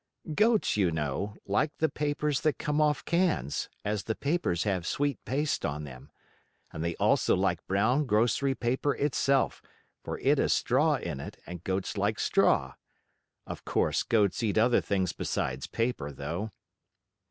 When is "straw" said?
10.53-10.95, 12.19-12.73